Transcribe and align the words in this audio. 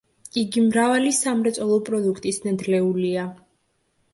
იგი 0.43 0.61
მრავალი 0.69 1.11
სამრეწველო 1.17 1.77
პროდუქტის 1.91 2.41
ნედლეულია. 2.47 3.29